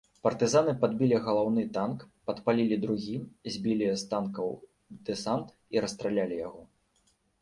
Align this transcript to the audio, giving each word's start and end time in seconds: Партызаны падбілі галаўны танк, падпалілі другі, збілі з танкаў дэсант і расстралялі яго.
Партызаны 0.25 0.71
падбілі 0.83 1.17
галаўны 1.25 1.65
танк, 1.75 1.99
падпалілі 2.29 2.75
другі, 2.85 3.15
збілі 3.57 3.91
з 4.01 4.09
танкаў 4.15 4.49
дэсант 5.11 5.47
і 5.77 5.85
расстралялі 5.85 6.35
яго. 6.47 6.61